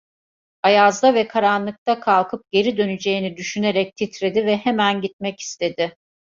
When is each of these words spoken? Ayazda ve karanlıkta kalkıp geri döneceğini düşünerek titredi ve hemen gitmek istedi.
Ayazda 0.63 1.13
ve 1.15 1.27
karanlıkta 1.27 1.99
kalkıp 1.99 2.51
geri 2.51 2.77
döneceğini 2.77 3.37
düşünerek 3.37 3.95
titredi 3.95 4.45
ve 4.45 4.57
hemen 4.57 5.01
gitmek 5.01 5.39
istedi. 5.39 5.95